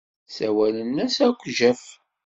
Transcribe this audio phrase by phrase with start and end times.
[0.27, 1.83] Ssawalen-as akk Jeff.